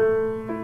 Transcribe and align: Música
Música 0.00 0.59